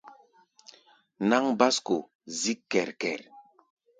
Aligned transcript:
Náŋ 1.29 1.43
básko 1.59 1.97
zík 2.39 2.59
kɛr-kɛr. 2.71 3.21